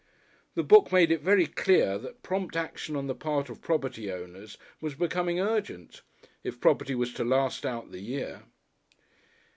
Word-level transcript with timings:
The 0.55 0.63
book 0.63 0.91
made 0.91 1.11
it 1.11 1.21
very 1.21 1.45
clear 1.45 1.99
that 1.99 2.23
prompt 2.23 2.55
action 2.55 2.95
on 2.95 3.05
the 3.05 3.13
part 3.13 3.51
of 3.51 3.61
property 3.61 4.11
owners 4.11 4.57
was 4.81 4.95
becoming 4.95 5.39
urgent, 5.39 6.01
if 6.43 6.59
property 6.59 6.95
was 6.95 7.13
to 7.13 7.23
last 7.23 7.67
out 7.67 7.91
the 7.91 7.99
year. 8.01 8.41